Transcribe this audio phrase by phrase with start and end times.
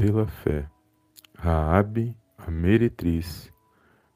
[0.00, 0.64] Pela fé,
[1.36, 3.52] Raabe, a meretriz,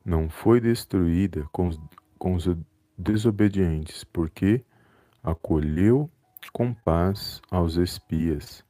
[0.05, 1.81] não foi destruída com os,
[2.17, 2.49] com os
[2.97, 4.65] desobedientes, porque
[5.25, 6.09] acolheu
[6.53, 8.65] com paz aos espias.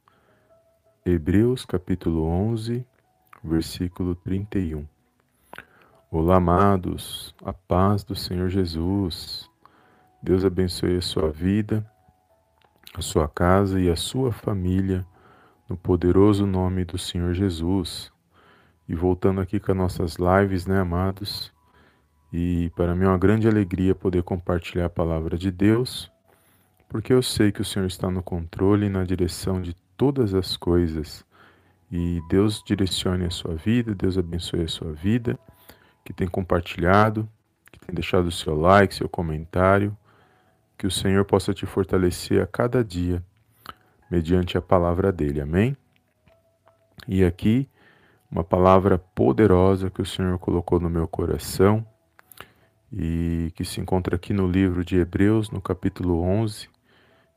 [1.04, 2.82] Hebreus capítulo 11,
[3.44, 4.88] versículo 31.
[6.10, 9.50] Olá, amados, a paz do Senhor Jesus.
[10.22, 11.86] Deus abençoe a sua vida,
[12.94, 15.06] a sua casa e a sua família,
[15.72, 18.12] no poderoso nome do Senhor Jesus.
[18.86, 21.50] E voltando aqui com as nossas lives, né, amados?
[22.30, 26.12] E para mim é uma grande alegria poder compartilhar a palavra de Deus,
[26.90, 30.58] porque eu sei que o Senhor está no controle e na direção de todas as
[30.58, 31.24] coisas.
[31.90, 35.38] E Deus direcione a sua vida, Deus abençoe a sua vida,
[36.04, 37.26] que tem compartilhado,
[37.70, 39.96] que tem deixado o seu like, seu comentário.
[40.76, 43.22] Que o Senhor possa te fortalecer a cada dia,
[44.12, 45.40] mediante a palavra dele.
[45.40, 45.74] Amém?
[47.08, 47.66] E aqui,
[48.30, 51.82] uma palavra poderosa que o Senhor colocou no meu coração
[52.92, 56.68] e que se encontra aqui no livro de Hebreus, no capítulo 11,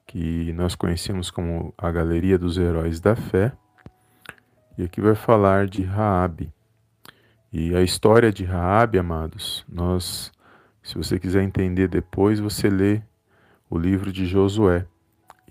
[0.06, 3.54] que nós conhecemos como a Galeria dos Heróis da Fé.
[4.78, 6.52] E aqui vai falar de Raabe.
[7.54, 10.30] E a história de Raabe, amados, nós,
[10.84, 13.02] se você quiser entender depois, você lê
[13.70, 14.86] o livro de Josué.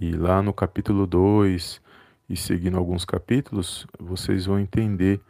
[0.00, 1.81] E lá no capítulo 2
[2.28, 5.20] e seguindo alguns capítulos, vocês vão entender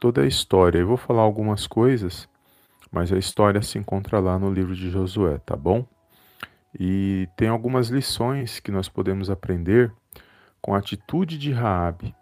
[0.00, 0.78] toda a história.
[0.78, 2.28] Eu vou falar algumas coisas,
[2.90, 5.86] mas a história se encontra lá no livro de Josué, tá bom?
[6.78, 9.92] E tem algumas lições que nós podemos aprender
[10.60, 12.14] com a atitude de Raabe.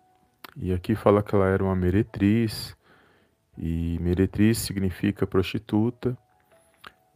[0.56, 2.74] E aqui fala que ela era uma meretriz,
[3.58, 6.16] e meretriz significa prostituta,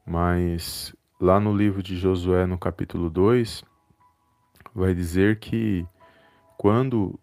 [0.06, 3.64] mas lá no livro de Josué, no capítulo 2,
[4.74, 5.86] vai dizer que
[6.56, 7.18] quando,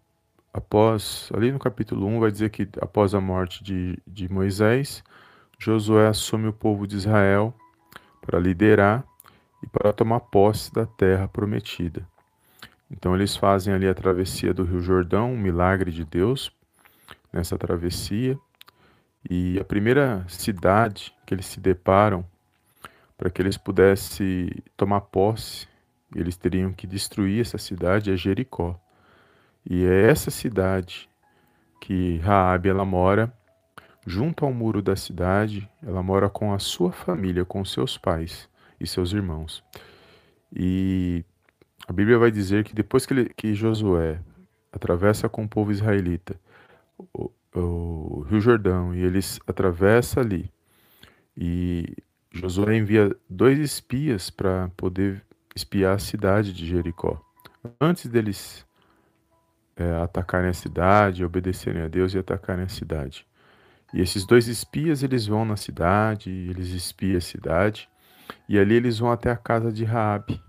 [0.52, 5.02] após, ali no capítulo 1, vai dizer que após a morte de, de Moisés,
[5.58, 7.54] Josué assume o povo de Israel
[8.20, 9.04] para liderar
[9.62, 12.06] e para tomar posse da terra prometida.
[12.90, 16.50] Então eles fazem ali a travessia do Rio Jordão, um milagre de Deus
[17.32, 18.38] nessa travessia.
[19.28, 22.24] E a primeira cidade que eles se deparam
[23.16, 25.66] para que eles pudessem tomar posse,
[26.14, 28.78] eles teriam que destruir essa cidade, é Jericó.
[29.68, 31.08] E é essa cidade
[31.80, 33.32] que Raabe ela mora
[34.06, 38.48] junto ao muro da cidade, ela mora com a sua família, com seus pais
[38.80, 39.62] e seus irmãos.
[40.50, 41.24] E
[41.86, 44.20] a Bíblia vai dizer que depois que, ele, que Josué
[44.72, 46.40] atravessa com o povo israelita
[47.12, 50.50] o, o Rio Jordão e eles atravessam ali,
[51.36, 51.94] e
[52.32, 55.22] Josué envia dois espias para poder
[55.58, 57.20] espiar a cidade de Jericó.
[57.80, 58.66] Antes deles
[59.76, 63.26] é, atacarem a cidade, obedecerem a Deus e atacarem a cidade.
[63.92, 67.88] E esses dois espias, eles vão na cidade, eles espiam a cidade,
[68.48, 70.40] e ali eles vão até a casa de Raabe.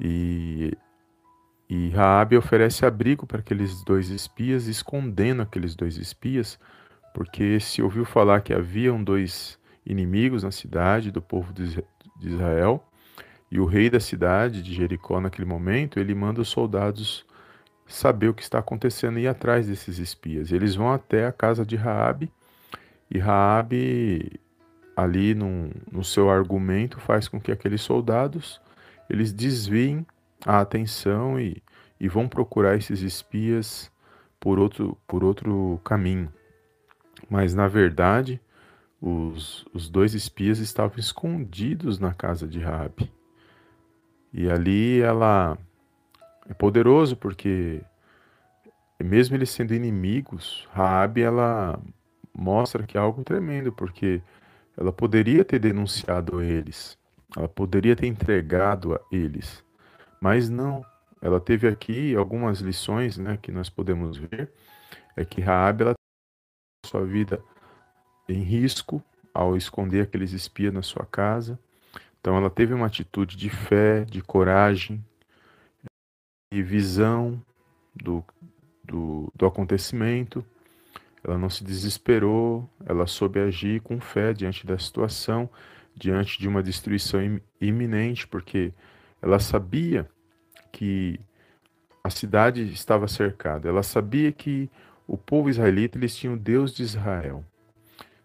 [0.00, 0.76] E,
[1.68, 6.58] e Raabe oferece abrigo para aqueles dois espias, escondendo aqueles dois espias,
[7.14, 11.84] porque se ouviu falar que haviam dois inimigos na cidade do povo de
[12.20, 12.84] Israel,
[13.54, 17.24] e o rei da cidade de Jericó naquele momento, ele manda os soldados
[17.86, 20.50] saber o que está acontecendo e ir atrás desses espias.
[20.50, 22.32] Eles vão até a casa de Raabe
[23.08, 24.40] e Raabe
[24.96, 28.60] ali no, no seu argumento faz com que aqueles soldados
[29.08, 30.04] eles desviem
[30.44, 31.62] a atenção e,
[32.00, 33.88] e vão procurar esses espias
[34.40, 36.28] por outro, por outro caminho.
[37.30, 38.40] Mas na verdade,
[39.00, 43.12] os, os dois espias estavam escondidos na casa de Raabe.
[44.34, 45.56] E ali ela
[46.50, 47.80] é poderoso porque
[49.00, 51.80] mesmo eles sendo inimigos, Raabe ela
[52.36, 54.20] mostra que é algo tremendo, porque
[54.76, 56.98] ela poderia ter denunciado eles,
[57.36, 59.64] ela poderia ter entregado a eles,
[60.20, 60.84] mas não.
[61.22, 64.52] Ela teve aqui algumas lições, né, que nós podemos ver,
[65.16, 65.94] é que Raabe ela
[66.84, 67.42] sua vida
[68.28, 71.58] em risco ao esconder aqueles espias na sua casa.
[72.24, 75.04] Então ela teve uma atitude de fé, de coragem
[76.50, 77.38] e visão
[77.94, 78.24] do,
[78.82, 80.42] do, do acontecimento.
[81.22, 85.50] Ela não se desesperou, ela soube agir com fé diante da situação,
[85.94, 87.20] diante de uma destruição
[87.60, 88.72] iminente, porque
[89.20, 90.08] ela sabia
[90.72, 91.20] que
[92.02, 93.68] a cidade estava cercada.
[93.68, 94.70] Ela sabia que
[95.06, 97.44] o povo israelita eles tinham o Deus de Israel.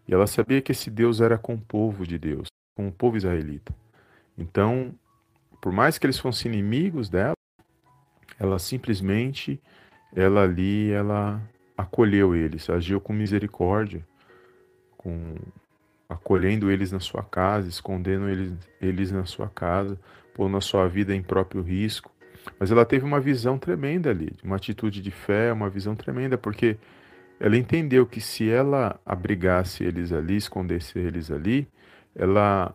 [0.08, 2.48] E ela sabia que esse Deus era com o povo de Deus,
[2.78, 3.76] com o povo israelita.
[4.40, 4.96] Então,
[5.62, 7.34] por mais que eles fossem inimigos dela,
[8.40, 9.62] ela simplesmente,
[10.16, 11.42] ela ali, ela
[11.78, 14.06] acolheu eles, agiu com misericórdia,
[14.98, 15.36] com
[16.08, 20.00] acolhendo eles na sua casa, escondendo eles, eles na sua casa,
[20.34, 22.12] pondo a sua vida em próprio risco.
[22.58, 26.78] Mas ela teve uma visão tremenda ali, uma atitude de fé, uma visão tremenda, porque
[27.40, 31.68] ela entendeu que se ela abrigasse eles ali, escondesse eles ali,
[32.16, 32.74] ela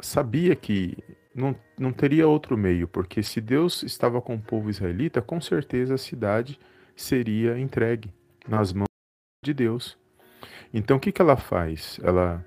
[0.00, 0.96] sabia que
[1.34, 5.94] não, não teria outro meio, porque se Deus estava com o povo israelita, com certeza
[5.94, 6.58] a cidade
[6.94, 8.12] seria entregue
[8.46, 8.88] nas mãos
[9.44, 9.98] de Deus.
[10.72, 11.98] Então o que, que ela faz?
[12.02, 12.44] Ela,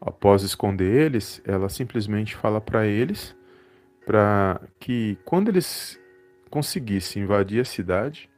[0.00, 3.36] após esconder eles, ela simplesmente fala para eles
[4.06, 6.00] para que quando eles
[6.48, 8.30] conseguissem invadir a cidade,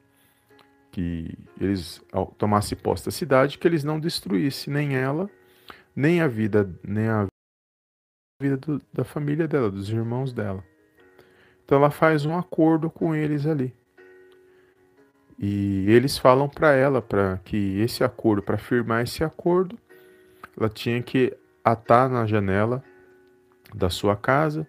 [0.91, 2.03] que eles
[2.37, 5.31] tomassem posse da cidade, que eles não destruíssem nem ela,
[5.95, 7.29] nem a vida, nem a
[8.41, 10.65] vida do, da família dela, dos irmãos dela.
[11.65, 13.75] Então ela faz um acordo com eles ali.
[15.39, 19.79] E eles falam para ela para que esse acordo, para firmar esse acordo,
[20.59, 22.83] ela tinha que atar na janela
[23.75, 24.67] da sua casa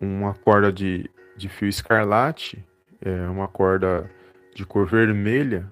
[0.00, 2.64] uma corda de, de fio escarlate,
[3.00, 4.10] é, uma corda
[4.54, 5.70] de cor vermelha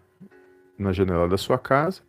[0.79, 2.03] na janela da sua casa.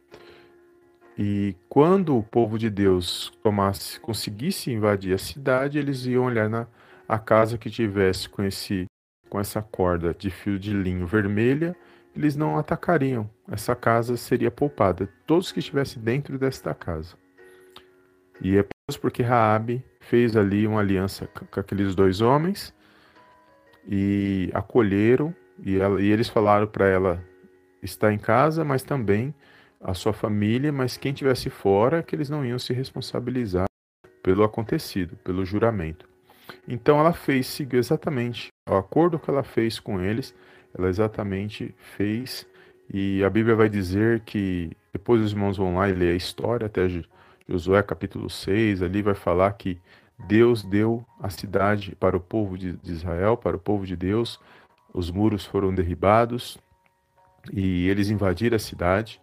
[1.23, 6.65] E quando o povo de Deus tomasse, conseguisse invadir a cidade, eles iam olhar na
[7.07, 8.85] a casa que tivesse com esse
[9.29, 11.75] com essa corda de fio de linho vermelha,
[12.15, 13.29] eles não atacariam.
[13.47, 17.15] Essa casa seria poupada, todos que estivessem dentro desta casa.
[18.41, 18.65] E é
[18.99, 22.73] porque Raabe fez ali uma aliança com aqueles dois homens
[23.87, 27.23] e acolheram e, ela, e eles falaram para ela
[27.83, 29.35] estar em casa, mas também
[29.81, 33.65] a sua família, mas quem tivesse fora, que eles não iam se responsabilizar
[34.21, 36.07] pelo acontecido, pelo juramento.
[36.67, 40.35] Então ela fez, seguiu exatamente o acordo que ela fez com eles,
[40.77, 42.47] ela exatamente fez,
[42.93, 46.67] e a Bíblia vai dizer que, depois os irmãos vão lá e ler a história,
[46.67, 46.87] até
[47.47, 49.79] Josué capítulo 6, ali vai falar que
[50.27, 54.39] Deus deu a cidade para o povo de Israel, para o povo de Deus,
[54.93, 56.57] os muros foram derribados
[57.51, 59.21] e eles invadiram a cidade.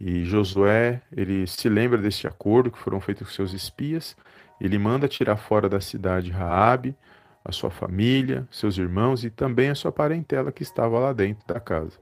[0.00, 4.16] E Josué, ele se lembra deste acordo que foram feitos com seus espias.
[4.60, 6.96] Ele manda tirar fora da cidade Raabe,
[7.44, 11.58] a sua família, seus irmãos e também a sua parentela que estava lá dentro da
[11.58, 11.98] casa.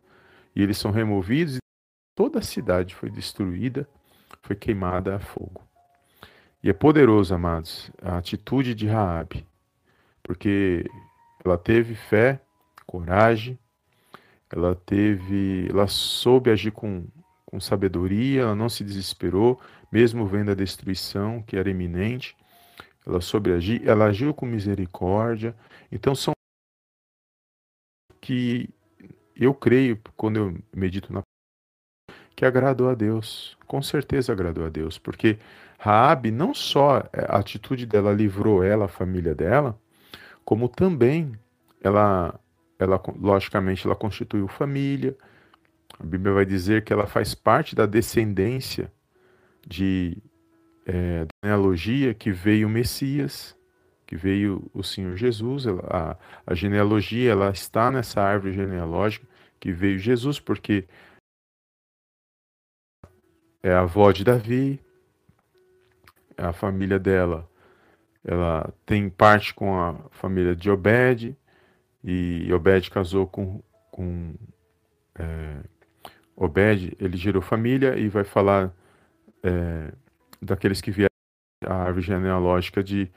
[0.54, 1.58] E eles são removidos e
[2.14, 3.88] toda a cidade foi destruída,
[4.42, 5.62] foi queimada a fogo.
[6.62, 9.46] E é poderoso, amados, a atitude de Raabe,
[10.22, 10.84] porque
[11.44, 12.40] ela teve fé
[12.86, 13.58] coragem,
[14.50, 17.06] ela teve, ela soube agir com,
[17.46, 19.60] com sabedoria, ela não se desesperou,
[19.90, 22.36] mesmo vendo a destruição que era iminente.
[23.06, 25.56] Ela soube agir, ela agiu com misericórdia.
[25.90, 26.32] Então são
[28.20, 28.68] que
[29.36, 31.22] eu creio quando eu medito na
[32.34, 35.38] que agradou a Deus, com certeza agradou a Deus, porque
[35.78, 36.98] Raabe não só
[37.28, 39.78] a atitude dela livrou ela, a família dela,
[40.44, 41.32] como também
[41.82, 42.38] ela
[42.78, 45.16] ela logicamente ela constituiu família.
[45.98, 48.92] A Bíblia vai dizer que ela faz parte da descendência
[49.66, 50.22] de
[50.86, 53.56] é, da genealogia que veio o Messias,
[54.06, 55.66] que veio o Senhor Jesus.
[55.66, 56.16] Ela, a,
[56.46, 59.26] a genealogia ela está nessa árvore genealógica
[59.58, 60.86] que veio Jesus, porque
[63.62, 64.80] é a avó de Davi,
[66.36, 67.50] a família dela,
[68.22, 71.36] ela tem parte com a família de Obed,
[72.04, 74.34] e Obed casou com, com
[75.14, 75.62] é,
[76.36, 78.70] Obed, ele gerou família e vai falar
[79.42, 79.90] é,
[80.40, 81.10] daqueles que vieram
[81.64, 83.10] a árvore genealógica de,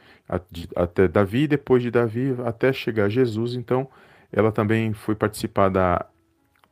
[0.50, 3.56] de, até Davi, depois de Davi até chegar a Jesus.
[3.56, 3.90] Então,
[4.32, 6.06] ela também foi participar da,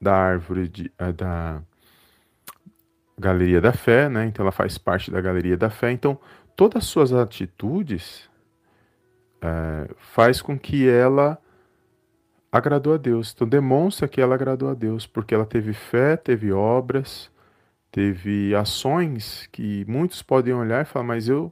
[0.02, 1.62] da árvore de, da
[3.20, 4.26] Galeria da Fé, né?
[4.26, 5.92] Então, ela faz parte da Galeria da Fé.
[5.92, 6.18] Então,
[6.56, 8.30] todas as suas atitudes
[9.42, 11.38] é, faz com que ela
[12.52, 13.34] agradou a Deus.
[13.34, 17.32] Então demonstra que ela agradou a Deus, porque ela teve fé, teve obras,
[17.92, 21.52] teve ações que muitos podem olhar e falar, mas eu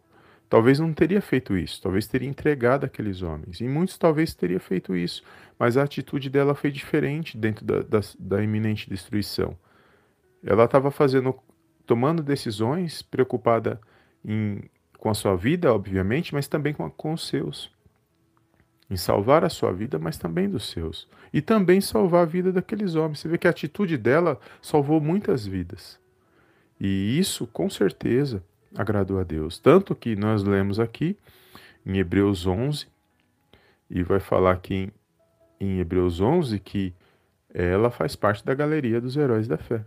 [0.49, 3.59] talvez não teria feito isso, talvez teria entregado aqueles homens.
[3.61, 5.23] E muitos talvez teria feito isso,
[5.57, 9.57] mas a atitude dela foi diferente dentro da, da, da iminente destruição.
[10.43, 11.35] Ela estava fazendo,
[11.85, 13.81] tomando decisões, preocupada
[14.23, 14.61] em,
[14.99, 17.74] com a sua vida, obviamente, mas também com, com os seus
[18.89, 21.07] em salvar a sua vida, mas também dos seus.
[21.33, 23.19] E também salvar a vida daqueles homens.
[23.19, 25.99] Você vê que a atitude dela salvou muitas vidas.
[26.79, 28.43] E isso, com certeza,
[28.75, 29.57] agradou a Deus.
[29.57, 31.17] Tanto que nós lemos aqui
[31.85, 32.87] em Hebreus 11,
[33.89, 34.91] e vai falar aqui em,
[35.59, 36.93] em Hebreus 11 que
[37.53, 39.85] ela faz parte da galeria dos heróis da fé.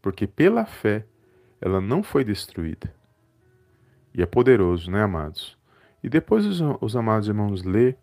[0.00, 1.04] porque pela fé
[1.60, 2.94] ela não foi destruída.
[4.14, 5.58] E é poderoso, né, amados?
[6.02, 7.96] E depois os, os amados irmãos lê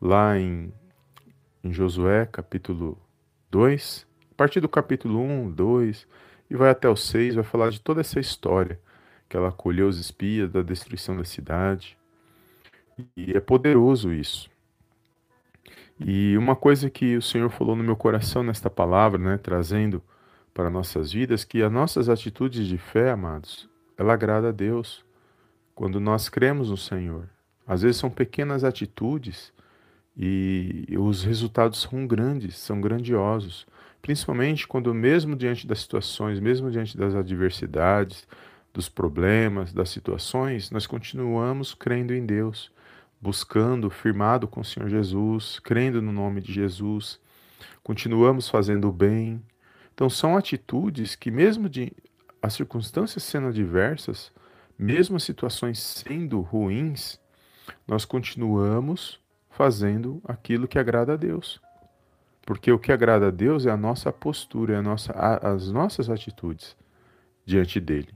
[0.00, 0.72] lá em,
[1.62, 2.98] em Josué, capítulo
[3.50, 6.06] 2, a partir do capítulo 1, 2,
[6.50, 8.80] e vai até o 6, vai falar de toda essa história,
[9.28, 11.98] que ela acolheu os espias, da destruição da cidade.
[13.16, 14.50] E é poderoso isso.
[15.98, 20.02] E uma coisa que o Senhor falou no meu coração nesta palavra, né, trazendo
[20.54, 25.04] para nossas vidas, que as nossas atitudes de fé, amados, ela agrada a Deus.
[25.74, 27.28] Quando nós cremos no Senhor,
[27.66, 29.52] às vezes são pequenas atitudes
[30.16, 33.66] e os resultados são grandes, são grandiosos.
[34.02, 38.26] Principalmente quando, mesmo diante das situações, mesmo diante das adversidades,
[38.72, 42.70] dos problemas, das situações, nós continuamos crendo em Deus,
[43.20, 47.20] buscando, firmado com o Senhor Jesus, crendo no nome de Jesus,
[47.82, 49.42] continuamos fazendo o bem.
[49.92, 51.92] Então, são atitudes que, mesmo de
[52.40, 54.32] as circunstâncias sendo adversas,
[54.78, 57.20] mesmo as situações sendo ruins,
[57.86, 59.20] nós continuamos
[59.60, 61.60] fazendo aquilo que agrada a Deus.
[62.46, 65.70] Porque o que agrada a Deus é a nossa postura, é a nossa, a, as
[65.70, 66.74] nossas atitudes
[67.44, 68.08] diante dele.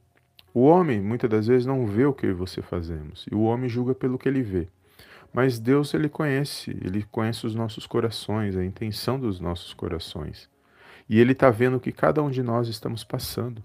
[0.54, 3.94] O homem muitas das vezes não vê o que você fazemos, e o homem julga
[3.94, 4.68] pelo que ele vê.
[5.34, 10.48] Mas Deus ele conhece, ele conhece os nossos corações, a intenção dos nossos corações.
[11.06, 13.62] E ele está vendo o que cada um de nós estamos passando.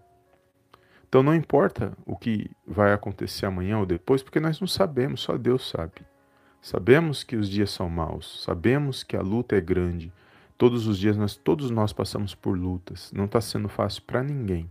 [1.08, 5.38] Então não importa o que vai acontecer amanhã ou depois, porque nós não sabemos, só
[5.38, 6.09] Deus sabe.
[6.62, 10.12] Sabemos que os dias são maus, sabemos que a luta é grande.
[10.58, 13.12] Todos os dias nós todos nós passamos por lutas.
[13.14, 14.70] Não está sendo fácil para ninguém.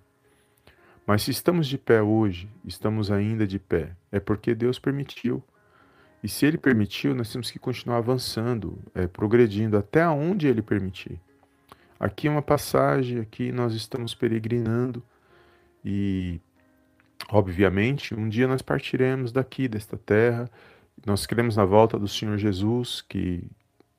[1.07, 5.42] Mas se estamos de pé hoje, estamos ainda de pé, é porque Deus permitiu.
[6.23, 11.18] E se Ele permitiu, nós temos que continuar avançando, é, progredindo até onde Ele permitir.
[11.99, 15.02] Aqui é uma passagem, aqui nós estamos peregrinando
[15.83, 16.38] e,
[17.30, 20.50] obviamente, um dia nós partiremos daqui, desta terra.
[21.06, 23.44] Nós cremos na volta do Senhor Jesus, que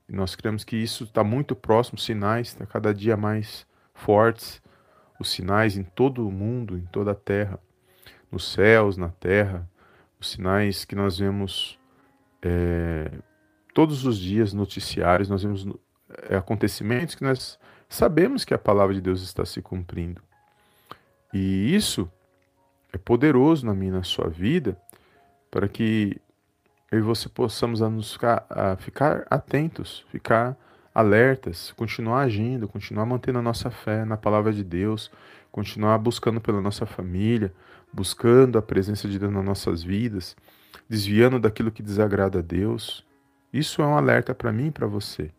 [0.08, 4.62] nós cremos que isso está muito próximo, sinais está cada dia mais fortes
[5.20, 7.60] os sinais em todo o mundo, em toda a terra,
[8.32, 9.70] nos céus, na terra,
[10.20, 11.78] os sinais que nós vemos
[12.42, 13.12] é,
[13.74, 15.68] todos os dias noticiários, nós vemos
[16.30, 20.22] é, acontecimentos que nós sabemos que a palavra de Deus está se cumprindo.
[21.34, 22.10] E isso
[22.94, 24.80] é poderoso na minha na sua vida
[25.52, 26.20] para que
[26.92, 30.58] eu e você possamos a nos ficar, a ficar atentos, ficar
[30.94, 35.12] alertas, continuar agindo, continuar mantendo a nossa fé na palavra de Deus,
[35.52, 37.54] continuar buscando pela nossa família,
[37.94, 40.36] buscando a presença de Deus nas nossas vidas,
[40.90, 43.06] desviando daquilo que desagrada a Deus.
[43.54, 45.32] Isso é um alerta para mim e para você.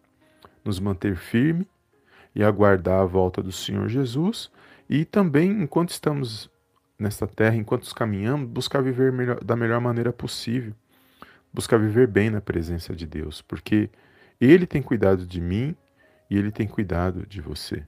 [0.65, 1.67] Nos manter firme
[2.35, 4.51] e aguardar a volta do Senhor Jesus
[4.89, 6.51] e também, enquanto estamos
[6.99, 10.75] nesta terra, enquanto caminhamos, buscar viver melhor, da melhor maneira possível,
[11.53, 13.91] buscar viver bem na presença de Deus, porque
[14.41, 15.77] ele tem cuidado de mim
[16.29, 17.85] e ele tem cuidado de você.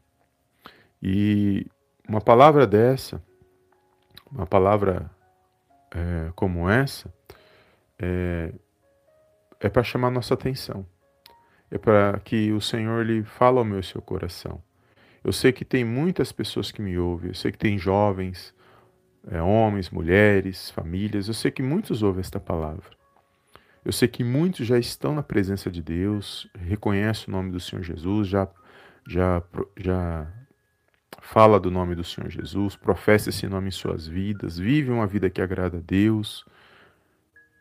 [1.03, 1.67] E
[2.09, 3.23] uma palavra dessa,
[4.31, 5.11] uma palavra
[5.91, 7.13] é, como essa,
[7.99, 8.53] é,
[9.61, 10.87] é para chamar nossa atenção.
[11.71, 14.63] É para que o Senhor lhe fale ao meu seu coração.
[15.25, 18.53] Eu sei que tem muitas pessoas que me ouvem, eu sei que tem jovens,
[19.31, 23.02] é, homens, mulheres, famílias, eu sei que muitos ouvem esta palavra.
[23.85, 27.83] Eu sei que muitos já estão na presença de Deus, reconhecem o nome do Senhor
[27.83, 28.49] Jesus, já,
[29.09, 29.43] já,
[29.77, 30.33] já
[31.21, 35.29] fala do nome do Senhor Jesus, professa esse nome em suas vidas, vive uma vida
[35.29, 36.45] que agrada a Deus.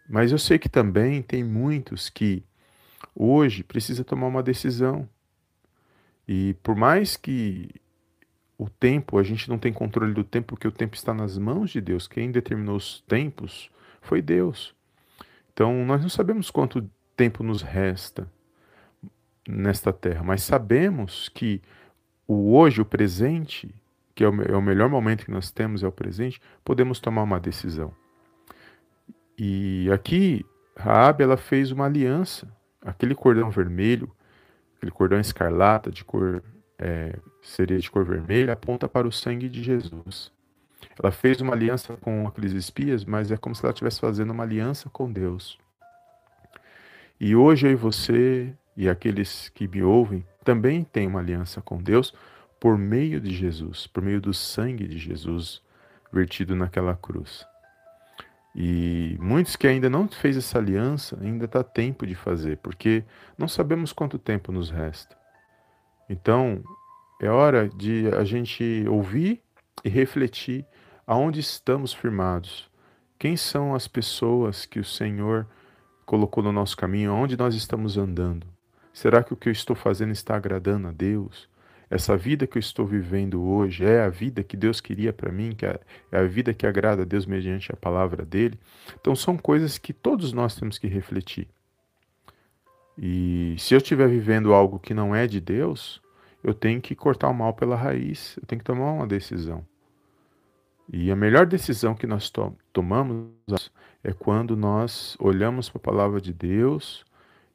[0.07, 2.43] Mas eu sei que também tem muitos que
[3.15, 5.09] hoje precisa tomar uma decisão.
[6.27, 7.69] E por mais que
[8.57, 11.71] o tempo, a gente não tem controle do tempo, porque o tempo está nas mãos
[11.71, 12.07] de Deus.
[12.07, 14.75] Quem determinou os tempos foi Deus.
[15.53, 18.27] Então, nós não sabemos quanto tempo nos resta
[19.47, 21.61] nesta terra, mas sabemos que
[22.27, 23.73] o hoje, o presente,
[24.15, 27.23] que é o, é o melhor momento que nós temos, é o presente, podemos tomar
[27.23, 27.93] uma decisão.
[29.37, 30.45] E aqui,
[30.77, 32.47] Raab, ela fez uma aliança,
[32.81, 34.11] aquele cordão vermelho,
[34.77, 36.43] aquele cordão escarlata de cor
[36.77, 40.31] é, seria de cor vermelha, aponta para o sangue de Jesus.
[41.01, 44.43] Ela fez uma aliança com aqueles espias, mas é como se ela estivesse fazendo uma
[44.43, 45.57] aliança com Deus.
[47.19, 51.81] E hoje eu e você e aqueles que me ouvem também têm uma aliança com
[51.81, 52.13] Deus
[52.59, 55.61] por meio de Jesus, por meio do sangue de Jesus
[56.11, 57.45] vertido naquela cruz.
[58.55, 63.03] E muitos que ainda não fez essa aliança, ainda está tempo de fazer, porque
[63.37, 65.15] não sabemos quanto tempo nos resta.
[66.09, 66.61] Então,
[67.21, 69.41] é hora de a gente ouvir
[69.83, 70.65] e refletir
[71.05, 72.69] aonde estamos firmados.
[73.17, 75.47] Quem são as pessoas que o Senhor
[76.05, 77.13] colocou no nosso caminho?
[77.13, 78.47] Onde nós estamos andando?
[78.93, 81.49] Será que o que eu estou fazendo está agradando a Deus?
[81.89, 85.51] Essa vida que eu estou vivendo hoje é a vida que Deus queria para mim,
[85.51, 85.79] que é,
[86.11, 88.57] é a vida que agrada a Deus mediante a palavra dele?
[88.99, 91.49] Então são coisas que todos nós temos que refletir.
[92.97, 96.01] E se eu estiver vivendo algo que não é de Deus,
[96.43, 99.65] eu tenho que cortar o mal pela raiz, eu tenho que tomar uma decisão.
[100.91, 103.71] E a melhor decisão que nós to tomamos
[104.03, 107.05] é quando nós olhamos para a palavra de Deus,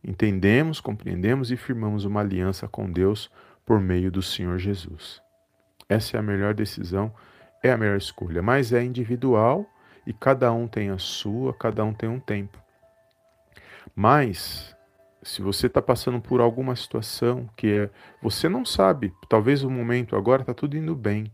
[0.03, 3.31] entendemos, compreendemos e firmamos uma aliança com Deus
[3.65, 5.21] por meio do Senhor Jesus.
[5.89, 7.13] Essa é a melhor decisão,
[7.63, 9.67] é a melhor escolha, mas é individual
[10.07, 12.59] e cada um tem a sua, cada um tem um tempo.
[13.95, 14.76] Mas
[15.27, 17.91] se você está passando por alguma situação que é,
[18.23, 21.33] você não sabe, talvez o momento agora está tudo indo bem,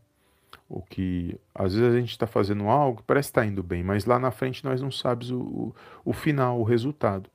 [0.66, 4.06] ou que às vezes a gente está fazendo algo parece estar tá indo bem, mas
[4.06, 5.74] lá na frente nós não sabemos o, o,
[6.06, 7.28] o final, o resultado.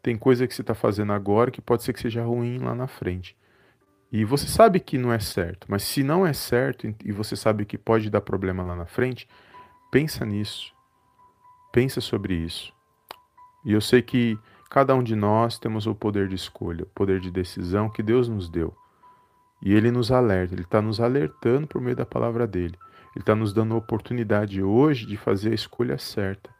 [0.00, 2.86] Tem coisa que você está fazendo agora que pode ser que seja ruim lá na
[2.86, 3.36] frente.
[4.12, 7.64] E você sabe que não é certo, mas se não é certo e você sabe
[7.64, 9.28] que pode dar problema lá na frente,
[9.90, 10.72] pensa nisso.
[11.72, 12.72] Pensa sobre isso.
[13.64, 17.20] E eu sei que cada um de nós temos o poder de escolha, o poder
[17.20, 18.74] de decisão que Deus nos deu.
[19.62, 22.78] E Ele nos alerta, Ele está nos alertando por meio da palavra dele.
[23.14, 26.50] Ele está nos dando a oportunidade hoje de fazer a escolha certa.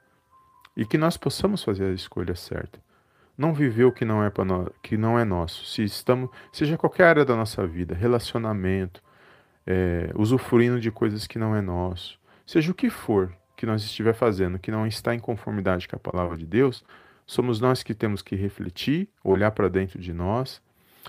[0.76, 2.80] E que nós possamos fazer a escolha certa
[3.36, 5.64] não viver o que não é nós, que não é nosso.
[5.66, 9.02] Se estamos, seja qualquer área da nossa vida, relacionamento,
[9.66, 14.14] é, usufruindo de coisas que não é nosso, seja o que for que nós estiver
[14.14, 16.84] fazendo, que não está em conformidade com a palavra de Deus,
[17.26, 20.62] somos nós que temos que refletir, olhar para dentro de nós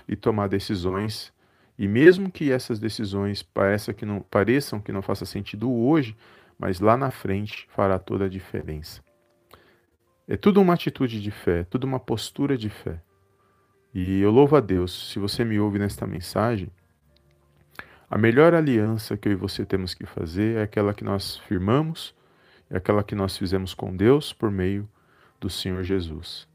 [0.08, 1.32] e tomar decisões.
[1.78, 6.16] E mesmo que essas decisões pareçam que não pareçam que não faça sentido hoje,
[6.58, 9.00] mas lá na frente fará toda a diferença.
[10.26, 13.00] É tudo uma atitude de fé, tudo uma postura de fé.
[13.94, 16.68] E eu louvo a Deus, se você me ouve nesta mensagem,
[18.10, 22.14] a melhor aliança que eu e você temos que fazer é aquela que nós firmamos,
[22.68, 24.88] é aquela que nós fizemos com Deus por meio
[25.40, 26.46] do Senhor Jesus.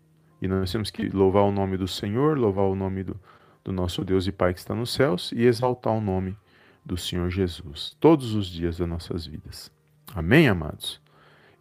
[0.41, 3.19] E nós temos que louvar o nome do Senhor, louvar o nome do,
[3.63, 6.37] do nosso Deus e Pai que está nos céus e exaltar o nome
[6.85, 9.71] do Senhor Jesus todos os dias das nossas vidas.
[10.13, 11.01] Amém, amados?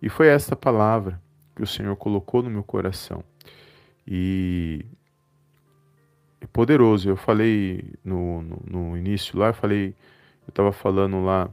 [0.01, 1.21] E foi esta palavra
[1.55, 3.23] que o Senhor colocou no meu coração.
[4.07, 4.85] E
[6.41, 7.09] é poderoso.
[7.09, 9.95] Eu falei no, no, no início lá, eu falei,
[10.45, 11.49] eu estava falando lá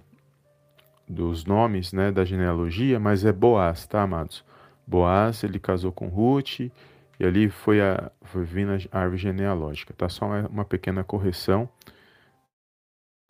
[1.08, 4.43] dos nomes, né, da genealogia, mas é Boaz, tá, amados?
[4.89, 6.71] Boaz, ele casou com Ruth e
[7.19, 10.10] ali foi a foi vindo a árvore genealógica, tá?
[10.10, 11.69] Só uma, uma pequena correção,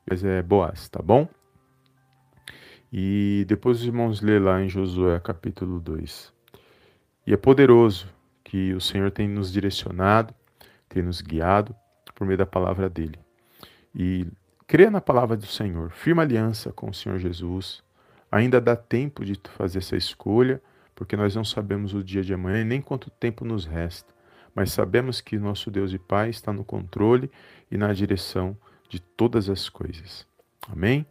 [0.09, 1.27] mas é Boaz, tá bom?
[2.93, 6.33] E depois os irmãos lê lá em Josué capítulo 2.
[7.27, 8.07] E é poderoso
[8.41, 10.33] que o Senhor tem nos direcionado,
[10.87, 11.75] tem nos guiado
[12.15, 13.19] por meio da palavra dele.
[13.93, 14.25] E
[14.65, 17.83] crê na palavra do Senhor, firma aliança com o Senhor Jesus.
[18.31, 20.61] Ainda dá tempo de fazer essa escolha,
[20.99, 24.13] porque nós não sabemos o dia de amanhã e nem quanto tempo nos resta.
[24.53, 27.31] Mas sabemos que nosso Deus e Pai está no controle
[27.71, 28.57] e na direção
[28.89, 30.27] de todas as coisas.
[30.69, 31.05] Amém?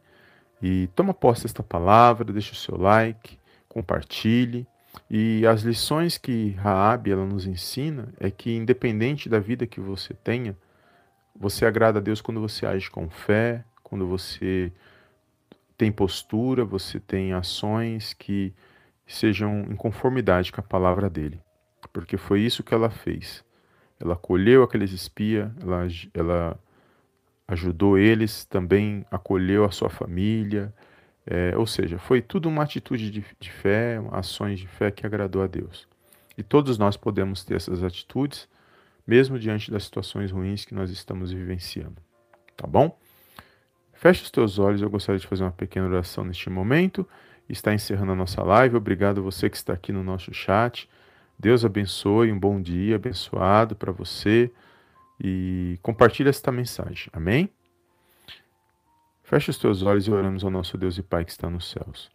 [0.60, 4.66] E toma posse desta palavra, deixe o seu like, compartilhe
[5.08, 10.12] e as lições que Raab ela nos ensina é que independente da vida que você
[10.12, 10.54] tenha,
[11.34, 14.70] você agrada a Deus quando você age com fé, quando você
[15.78, 18.52] tem postura, você tem ações que
[19.14, 21.40] sejam em conformidade com a palavra dele.
[21.92, 23.44] Porque foi isso que ela fez.
[23.98, 26.60] Ela acolheu aqueles espias, ela, ela
[27.48, 30.72] ajudou eles, também acolheu a sua família,
[31.26, 35.42] é, ou seja, foi tudo uma atitude de, de fé, ações de fé que agradou
[35.42, 35.88] a Deus.
[36.36, 38.48] E todos nós podemos ter essas atitudes,
[39.06, 41.96] mesmo diante das situações ruins que nós estamos vivenciando.
[42.56, 42.96] Tá bom?
[43.92, 47.06] Feche os teus olhos, eu gostaria de fazer uma pequena oração neste momento.
[47.48, 48.76] Está encerrando a nossa live.
[48.76, 50.88] Obrigado a você que está aqui no nosso chat.
[51.38, 54.50] Deus abençoe, um bom dia abençoado para você
[55.20, 57.08] e compartilhe esta mensagem.
[57.12, 57.48] Amém?
[59.22, 62.10] Feche os teus olhos e oramos ao nosso Deus e Pai que está nos céus.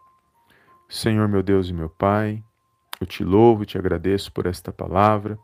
[0.89, 2.43] Senhor, meu Deus e meu Pai,
[2.99, 5.37] eu te louvo e te agradeço por esta palavra.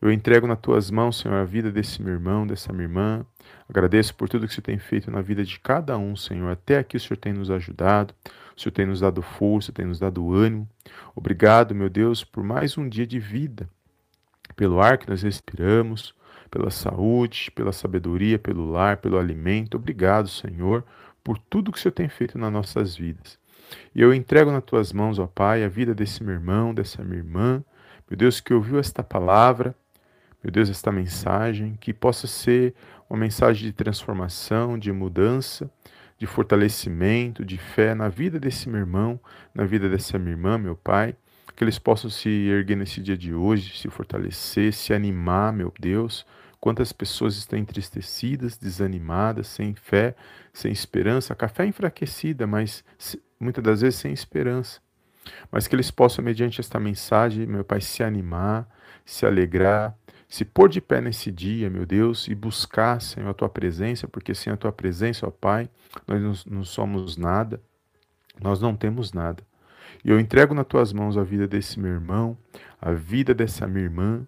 [0.00, 3.24] Eu entrego nas tuas mãos, Senhor, a vida desse meu irmão, dessa minha irmã.
[3.68, 6.50] Agradeço por tudo que Senhor tem feito na vida de cada um, Senhor.
[6.50, 8.14] Até aqui o Senhor tem nos ajudado,
[8.56, 10.68] o Senhor tem nos dado força, tem nos dado ânimo.
[11.14, 13.68] Obrigado, meu Deus, por mais um dia de vida,
[14.56, 16.14] pelo ar que nós respiramos,
[16.50, 19.76] pela saúde, pela sabedoria, pelo lar, pelo alimento.
[19.76, 20.84] Obrigado, Senhor,
[21.22, 23.38] por tudo que o Senhor tem feito nas nossas vidas.
[23.94, 27.18] E eu entrego nas tuas mãos, ó Pai, a vida desse meu irmão, dessa minha
[27.18, 27.62] irmã,
[28.08, 29.74] meu Deus, que ouviu esta palavra,
[30.42, 32.74] meu Deus, esta mensagem, que possa ser
[33.10, 35.70] uma mensagem de transformação, de mudança,
[36.18, 39.20] de fortalecimento, de fé na vida desse meu irmão,
[39.54, 41.14] na vida dessa minha irmã, meu Pai,
[41.54, 46.26] que eles possam se erguer nesse dia de hoje, se fortalecer, se animar, meu Deus.
[46.60, 50.14] Quantas pessoas estão entristecidas, desanimadas, sem fé,
[50.52, 52.84] sem esperança, com a fé enfraquecida, mas
[53.38, 54.80] muitas das vezes sem esperança.
[55.50, 58.68] Mas que eles possam, mediante esta mensagem, meu Pai, se animar,
[59.04, 59.96] se alegrar,
[60.28, 64.34] se pôr de pé nesse dia, meu Deus, e buscar, Senhor, a tua presença, porque
[64.34, 65.68] sem a tua presença, ó Pai,
[66.06, 67.60] nós não somos nada,
[68.40, 69.42] nós não temos nada.
[70.04, 72.36] E eu entrego nas tuas mãos a vida desse meu irmão,
[72.80, 74.26] a vida dessa minha irmã,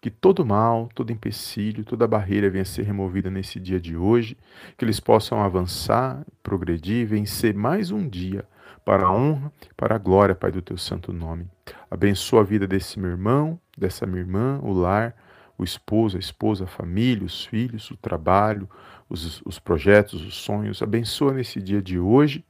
[0.00, 4.36] que todo mal, todo empecilho, toda barreira venha ser removida nesse dia de hoje,
[4.76, 8.44] que eles possam avançar, progredir, vencer mais um dia
[8.84, 11.46] para a honra, para a glória, Pai, do teu santo nome.
[11.90, 15.14] Abençoa a vida desse meu irmão, dessa minha irmã, o lar,
[15.58, 18.68] o esposo, a esposa, a família, os filhos, o trabalho,
[19.08, 20.82] os, os projetos, os sonhos.
[20.82, 22.44] Abençoa nesse dia de hoje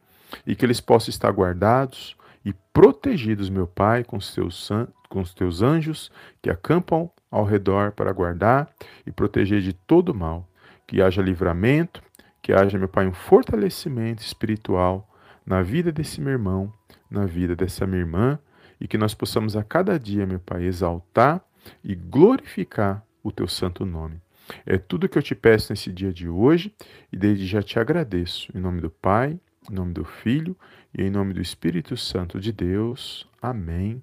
[0.46, 4.68] e que eles possam estar guardados e protegidos, meu Pai, com os teus,
[5.08, 8.70] com os teus anjos que acampam ao redor para guardar
[9.06, 10.48] e proteger de todo mal.
[10.86, 12.02] Que haja livramento,
[12.40, 15.08] que haja, meu Pai, um fortalecimento espiritual
[15.44, 16.72] na vida desse meu irmão,
[17.10, 18.38] na vida dessa minha irmã,
[18.80, 21.42] e que nós possamos a cada dia, meu Pai, exaltar
[21.82, 24.20] e glorificar o teu santo nome.
[24.64, 26.72] É tudo que eu te peço nesse dia de hoje
[27.12, 28.50] e desde já te agradeço.
[28.56, 29.38] Em nome do Pai,
[29.70, 30.56] em nome do Filho
[30.96, 33.28] e em nome do Espírito Santo de Deus.
[33.42, 34.02] Amém,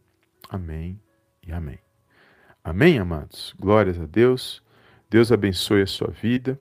[0.49, 0.99] amém
[1.45, 1.79] e amém.
[2.63, 3.53] Amém, amados?
[3.59, 4.61] Glórias a Deus.
[5.09, 6.59] Deus abençoe a sua vida.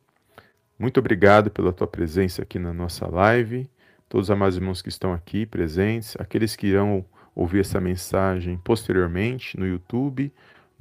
[0.78, 3.68] Muito obrigado pela tua presença aqui na nossa live.
[4.08, 9.58] Todos os amados irmãos que estão aqui presentes, aqueles que irão ouvir essa mensagem posteriormente
[9.58, 10.32] no YouTube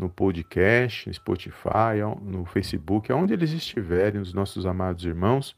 [0.02, 5.56] no podcast, no Spotify, no Facebook, aonde eles estiverem, os nossos amados irmãos,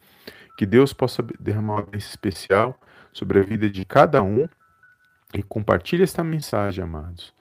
[0.58, 2.80] que Deus possa derramar uma bênção especial
[3.14, 4.48] sobre a vida de cada um
[5.34, 7.34] e compartilhe esta mensagem, amados.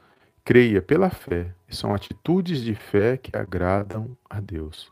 [0.45, 4.91] Creia pela fé, são atitudes de fé que agradam a Deus.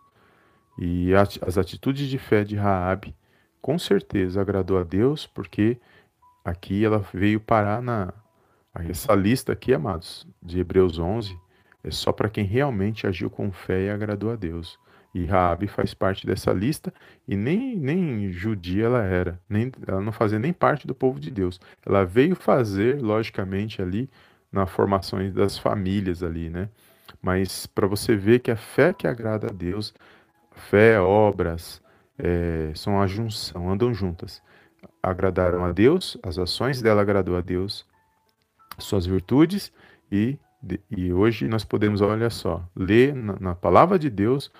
[0.78, 3.14] E as atitudes de fé de Raabe,
[3.60, 5.78] com certeza agradou a Deus, porque
[6.44, 8.12] aqui ela veio parar na
[8.88, 11.36] essa lista aqui, amados, de Hebreus 11,
[11.82, 14.78] é só para quem realmente agiu com fé e agradou a Deus.
[15.12, 16.92] E Raabe faz parte dessa lista
[17.26, 21.30] e nem, nem judia ela era, nem, ela não fazia nem parte do povo de
[21.30, 21.60] Deus.
[21.84, 24.08] Ela veio fazer, logicamente, ali
[24.52, 26.68] na formação das famílias ali, né?
[27.20, 29.92] Mas para você ver que a fé que agrada a Deus,
[30.52, 31.82] fé, obras,
[32.16, 34.42] é, são a junção, andam juntas.
[35.02, 37.86] Agradaram a Deus, as ações dela agradou a Deus,
[38.78, 39.72] suas virtudes
[40.10, 40.38] e
[40.90, 44.52] e hoje nós podemos, olha só, ler na, na palavra de Deus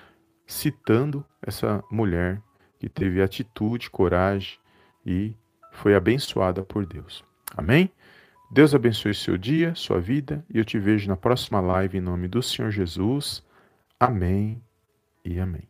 [0.46, 2.40] citando essa mulher
[2.78, 4.58] que teve atitude, coragem
[5.04, 5.34] e
[5.72, 7.24] foi abençoada por Deus.
[7.56, 7.90] Amém?
[8.50, 12.26] Deus abençoe seu dia, sua vida e eu te vejo na próxima live em nome
[12.26, 13.44] do Senhor Jesus.
[13.98, 14.60] Amém
[15.24, 15.69] e amém.